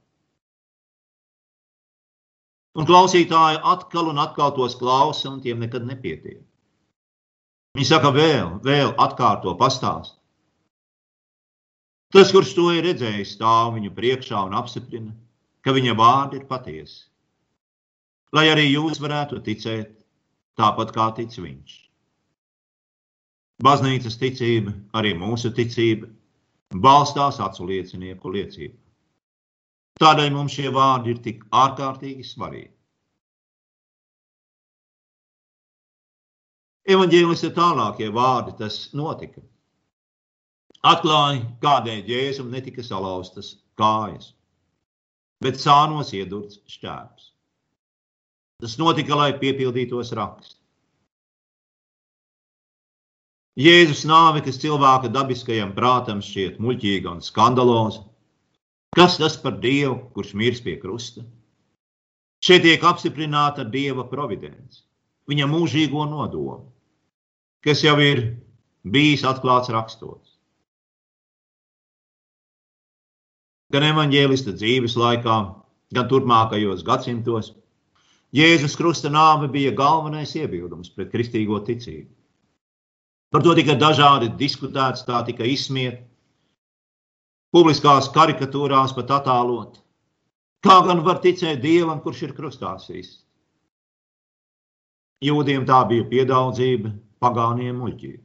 [2.79, 6.43] Un klausītāji atkal un atkal tos klausa, un tiem nekad nepietiek.
[7.77, 10.17] Viņi saka, vēl, vēl atkārto pastāst.
[12.15, 15.13] Tas, kurš to ir redzējis, stāv viņu priekšā un apstiprina,
[15.61, 17.03] ka viņa vārdi ir patiesi.
[18.33, 19.93] Lai arī jūs varētu ticēt,
[20.57, 21.77] tāpat kā tic viņš.
[23.65, 26.09] Baznīcas ticība, arī mūsu ticība,
[26.73, 28.77] balstās acu liecinieku liecību.
[29.99, 32.78] Tādēļ mums šie vārdi ir tik ārkārtīgi svarīgi.
[36.89, 39.43] Evanģēlista tālākie vārdi tas notika.
[40.89, 44.33] Atklāja, kādēļ Jēzum netika salauztas kājas,
[45.45, 47.33] bet sānos iedurts šķērs.
[48.63, 50.57] Tas notika, lai piepildītos raksts.
[53.59, 58.05] Jēzus nāve, kas cilvēka dabiskajam prātam šķiet muļķīga un skandaloza,
[58.97, 61.21] Kas tas par Dievu, kurš mirs pie krusta?
[62.41, 64.81] Šeit tiek apstiprināta Dieva providence,
[65.29, 66.71] viņa mūžīgo nodomu,
[67.65, 68.25] kas jau ir
[68.89, 70.37] bijis atklāts rakstos.
[73.73, 75.39] Gan evanģēlista dzīves laikā,
[75.93, 77.53] gan turpmākajos gadsimtos
[78.37, 82.11] Jēzus Krusta nāve bija galvenais iebildums pret kristīgo ticību.
[83.33, 86.03] Par to tika dažādi diskutēts, tā tika izsmiet,
[87.53, 89.81] publiskās karikatūrās pat attēlot.
[90.65, 93.25] Kā gan var ticēt Dievam, kurš ir krustā sists?
[95.25, 98.25] Jūdiem tā bija piedaudzība, pagāniem muļķība.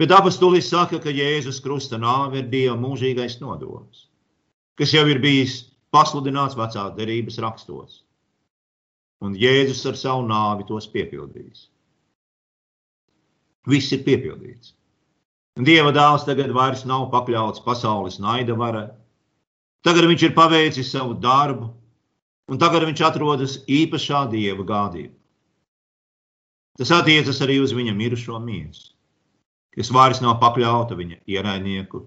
[0.00, 4.06] Bet apustulis saka, ka Jēzus Krusta nāve ir Dieva mūžīgais nodoms,
[4.80, 5.58] kas jau ir bijis
[5.92, 8.00] pasludināts vecā derības rakstos.
[9.22, 11.68] Un Jēzus ar savu nāvi tos piepildīs.
[13.68, 14.72] Viss ir piepildīts.
[15.60, 18.88] Dieva dēls tagad vairs nav pakļauts pasaules naida varai.
[19.84, 21.68] Tagad viņš ir paveicis savu darbu,
[22.48, 25.21] un tagad viņš atrodas īpašā dieva gādībā.
[26.80, 28.92] Tas attiecas arī uz viņa mirušo miesu,
[29.76, 32.00] kas vairs nav pakļauta viņa ienaidnieku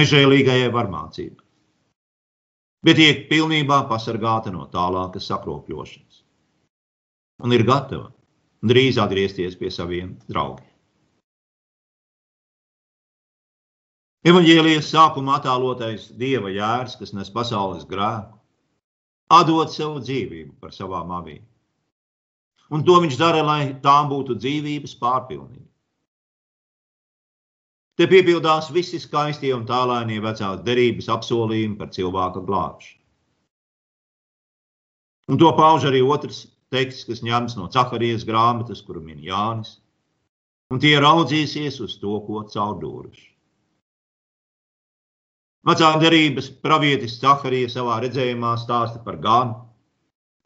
[0.00, 1.44] nežēlīgajai varmācībai,
[2.86, 6.22] bet tiek pilnībā pasargāta no tālākas sakropļošanas
[7.44, 8.08] un ir gatava
[8.64, 10.72] drīz atgriezties pie saviem draugiem.
[14.26, 18.40] Evanģēlijas sākumā attēlotais dieva jērs, kas nes pasaules grēku,
[19.30, 21.44] atdod savu dzīvību par savām avīm.
[22.74, 25.66] Un to viņš dara, lai tām būtu dzīvības pārpilnība.
[27.96, 33.00] Te piepildās visi skaistie un tālānie vecās derības apsolījumi par cilvēka glābšanu.
[35.32, 39.78] Un to pauž arī otrs teksts, kas ņemts no Cakarijas grāmatas, kuru min Jānis.
[40.70, 43.26] Un tie raudzīsies uz to, ko caurdūruši.
[45.66, 49.56] Vecā derības pravietis Cakarija savā redzējumā stāsta par Gānu,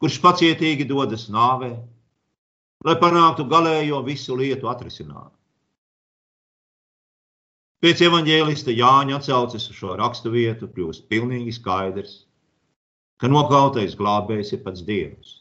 [0.01, 1.75] kurš pacietīgi dodas nāvē,
[2.85, 5.37] lai panāktu galējo visu lietu atrisinājumu.
[7.81, 12.27] Pēc evaņģēlista Jāņa atsauces uz šo rakstu vietu kļūst pilnīgi skaidrs,
[13.21, 15.39] ka nokautais glābējs ir pats Dievs,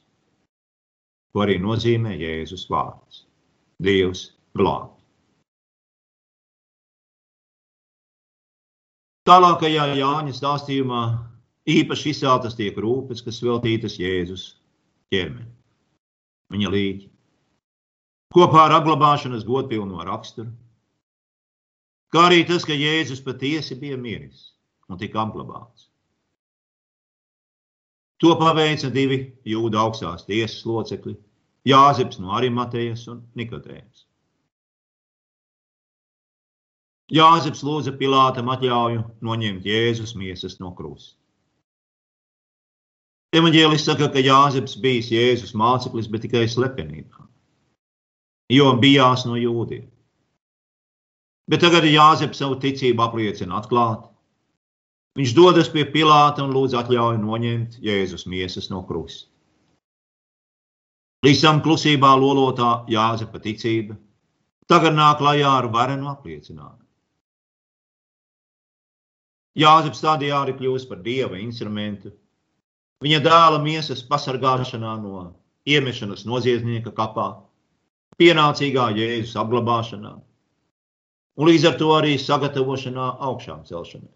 [1.33, 3.27] ko arī nozīmē Jēzus vārds-
[3.87, 4.97] Dievs glāb.
[9.29, 11.03] Tālākajā Jāņa stāstījumā
[11.69, 14.55] īpaši izceltas tiek rūpes, kas veltītas Jēzus
[15.13, 15.53] ķermenim,
[16.57, 17.11] viņa līķi
[18.35, 20.51] kopā ar apglabāšanas godpilno raksturu,
[22.15, 24.51] kā arī tas, ka Jēzus patiesi bija miris
[24.91, 25.89] un tika apglabāts.
[28.21, 31.17] To paveica divi jūda augstās tiesas locekļi-
[31.71, 34.05] Jāzeps no Arimatejas un Nikodējums.
[37.11, 41.17] Jāzeps lūdza Pilātam atļauju noņemt Jēzus miesas no krusta.
[43.35, 47.30] Evanģēlis saka, ka Jāzeps bijis Jēzus māceklis, bet tikai slepenībā
[48.51, 49.87] jo bijās no jūdiem.
[51.51, 54.07] Bet tagad Jāzep savu ticību apliecina atklāti.
[55.19, 59.27] Viņš dodas pie Pilāta un lūdz atļauju noņemt Jēzus miesas no krusta.
[61.27, 63.99] Līdz tam klusībā lolotā Jāzepa ticība
[64.71, 66.87] tagad nāk klajā ar varenu apliecinājumu.
[69.59, 72.13] Jāzeps tādējādi kļūst par dieva instrumentu,
[73.03, 75.25] viņa dēla miesas pasargāšanā no
[75.67, 77.33] iemešanas noziedznieka kapā
[78.21, 80.19] pienācīgā Jēzus apglabāšanā
[81.41, 84.13] un līdz ar to arī sagatavošanā augšām celšanai.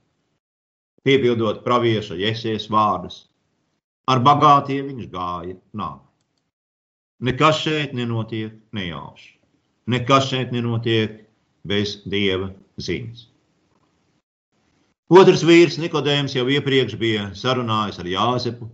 [1.04, 3.24] Piepildot pravieša jēsies vārdus,
[4.08, 6.02] ar bagātiem viņš gāja nāvi.
[7.24, 9.30] Nekas šeit nenotiek nejauši.
[9.92, 11.22] Nekas šeit nenotiek
[11.64, 13.28] bez dieva ziņas.
[15.14, 18.68] Otrs vīrs, Nikodējums, jau iepriekš bija sarunājis ar Jāzepu,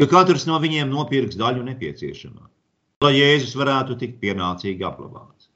[0.00, 2.44] ka katrs no viņiem nopirks daļu nepieciešamā
[3.00, 5.48] lai Jēzus varētu tikt pienācīgi apglabāts.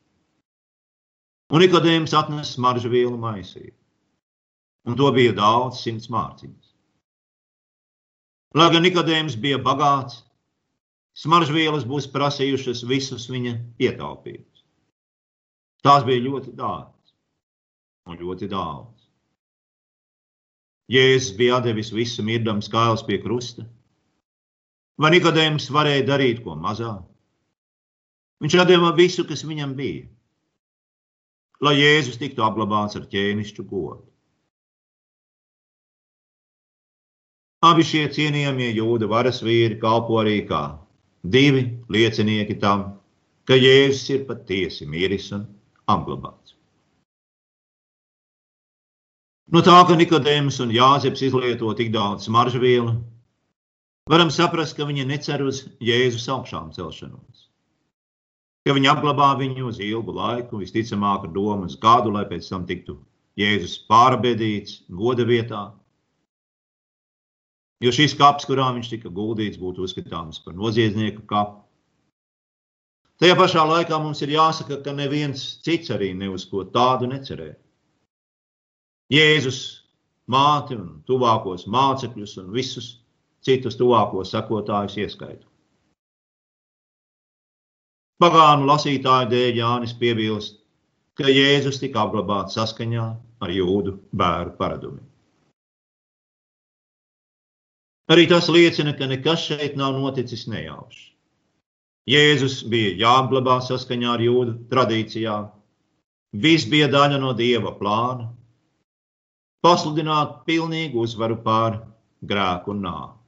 [1.53, 3.77] Un Nikodējums atnesa smaržu vielu maisību,
[4.89, 6.73] un to bija daudz simts mārciņas.
[8.57, 10.23] Lai gan Nikodējums bija bagāts,
[11.21, 14.64] smaržvielas būs prasījušas visus viņa ietaupījumus.
[15.85, 17.14] Tās bija ļoti dārgas
[18.09, 19.09] un ļoti daudz.
[20.89, 23.69] Jēzus bija devis visu mirdams kāls pie krusta.
[24.97, 27.05] Vai Nikodējums varēja darīt ko mazāk?
[28.45, 30.05] Viņš atdeva visu, kas viņam bija,
[31.65, 34.03] lai Jēzus tiktu apglabāts ar ķēnišķu godu.
[37.65, 40.61] Abi šie cienījamie jūda varas vīri kalpo arī kā
[41.25, 42.83] divi liecinieki tam,
[43.49, 45.47] ka Jēzus ir patiesi miris un
[45.89, 46.53] apglabāts.
[49.57, 52.93] No tā, ka Nikodēms un Jāzeps izlieto tik daudz smaržvielu,
[54.13, 57.34] varam saprast, ka viņi necer uz Jēzus augšām celšanos.
[58.65, 62.65] Ka viņi apglabā viņu uz ilgu laiku, visticamāk, ar domu uz gadu, lai pēc tam
[62.69, 62.97] tiktu
[63.37, 65.65] Jēzus pārbedīts goda vietā.
[67.85, 71.61] Jo šis kaps, kurā viņš tika guldīts, būtu uzskatāms par noziedznieku kapu.
[73.21, 77.59] Tajā pašā laikā mums ir jāsaka, ka neviens cits arī ne uz ko tādu necerēja.
[79.12, 79.59] Jēzus,
[80.31, 82.95] māti un tuvākos mācekļus un visus
[83.45, 85.45] citus tuvākos sakotājus ieskaitu.
[88.23, 90.61] Pagānu lasītāju dēļ Jānis piebilst,
[91.19, 93.07] ka Jēzus tika apglabāts saskaņā
[93.43, 95.09] ar jūdu bērnu paradumiem.
[98.15, 101.11] Arī tas liecina, ka nekas šeit nav noticis nejauši.
[102.11, 105.49] Jēzus bija jāapglabā saskaņā ar jūdu tradīcijām.
[106.37, 108.29] Viss bija daļa no dieva plāna.
[109.65, 111.81] Pasludināt pilnīgu uzvaru pār
[112.21, 113.24] grēku un nāvi.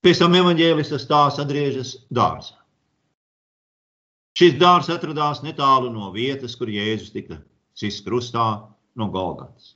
[0.00, 2.56] Pēc tam evanģēlistas tās atgriežas dārzā.
[4.38, 7.36] Šis dārzs atradās netālu no vietas, kur Jēzus tika
[7.76, 8.46] sists krustā
[8.96, 9.74] no Golgatas.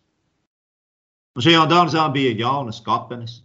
[1.36, 3.42] Un šajā dārzā bija jaunas kapenes,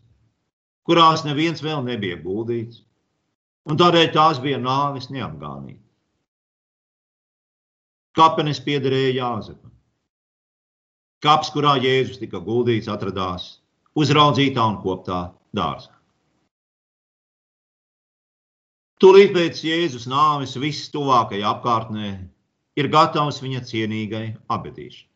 [0.88, 2.86] kurās neviens vēl nebija guldīts,
[3.68, 5.84] un tādēļ tās bija nāvis neapgānītas.
[8.16, 9.74] Kapenes piederēja Jāzepam.
[11.20, 13.58] Kaps, kurā Jēzus tika guldīts, atradās
[14.00, 15.99] uzraudzītā un koptā dārzā.
[19.00, 22.10] Tūlīt pēc Jēzus nāves viss tuvākajā apkārtnē
[22.80, 25.08] ir gatavs viņa cienīgai abadīšanai.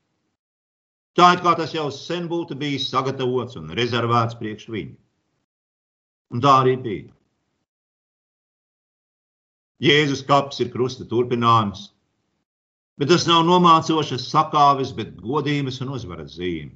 [1.14, 4.96] Tā it kā tas jau sen būtu bijis sagatavots un rezervēts priekš viņu.
[6.34, 7.12] Un tā arī bija.
[9.84, 11.90] Jēzus kaps ir krusta turpinājums,
[12.98, 16.72] bet tas nav nomācošas sakāves, bet godības un uzvaras zīme.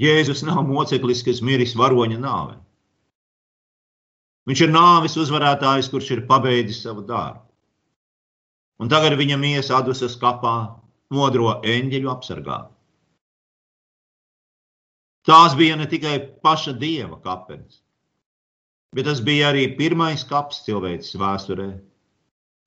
[0.00, 2.63] Jēzus nav moceklis, kas miris varoņa nāvē.
[4.48, 7.46] Viņš ir nāvis uzvarētājs, kurš ir pabeidzis savu darbu.
[8.82, 10.56] Un tagad viņa miesa adusas kapā
[11.14, 12.58] modro eņģeļu apsargā.
[15.24, 17.80] Tās bija ne tikai paša dieva kapenes,
[18.92, 21.70] bet tas bija arī pirmais kaps cilvēces vēsturē,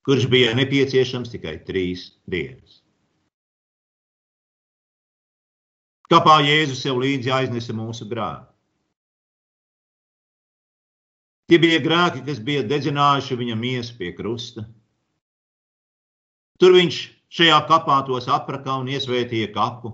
[0.07, 2.81] kurš bija nepieciešams tikai trīs dienas.
[6.07, 8.46] Kāpā Jēzus sev līdzi aiznesa mūsu grēku.
[11.47, 14.65] Tie bija grēki, kas bija dedzinājuši viņa miesu pie krusta.
[16.59, 16.97] Tur viņš
[17.37, 19.93] šajā kapā tos aprakā un iesvētīja kapu.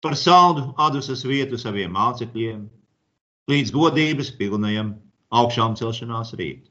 [0.00, 2.62] Par saldu adusas vietu saviem mācekļiem,
[3.52, 4.94] līdz godības pilnajam
[5.28, 6.70] augšām celšanās rīt.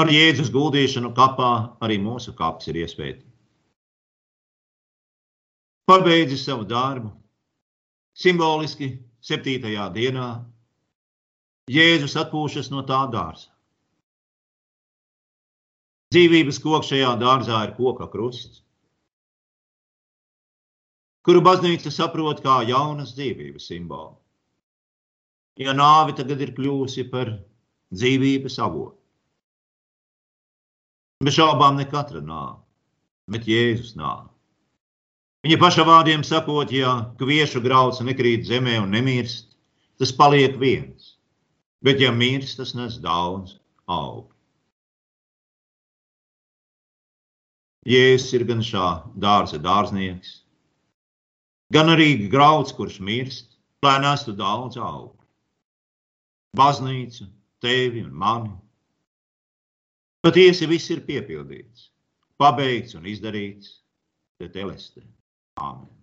[0.00, 1.50] Ar Jēzus guldīšanu kapā
[1.84, 3.18] arī mūsu kaps ir iespēja.
[5.90, 7.10] Pabeidzis savu darbu,
[8.16, 8.94] simboliski
[9.26, 10.28] septītajā dienā
[11.68, 13.50] Jēzus atpūšas no tā dārza.
[16.10, 18.64] Dzīvības koks šajā dārzā ir koka krusts,
[21.22, 24.20] kuru baznīca saprot kā jaunas dzīvības simbolu
[25.60, 27.34] ja nāve tagad ir kļuvusi par
[27.92, 28.96] dzīvības avotu.
[31.20, 32.60] Bez šaubām ne katra nāve,
[33.28, 34.30] bet Jēzus nāve.
[35.44, 39.50] Viņa paša vārdiem sakot, ja kviešu grauds nekrīt zemē un nemirst,
[40.00, 41.09] tas paliek viens,
[41.84, 43.56] bet ja mirst, tas nes daudz
[43.86, 44.28] augu.
[47.88, 50.42] Jēzus ir gan šā dārza dārznieks,
[51.72, 55.20] gan arī grauds, kurš mirst, lai nestu daudz augu
[56.56, 57.26] baznīcu,
[57.62, 58.52] tevi un mani.
[60.20, 61.88] Patiesi viss ir piepildīts,
[62.40, 63.78] pabeigts un izdarīts,
[64.40, 65.04] te telestē.
[65.60, 65.99] Āmen.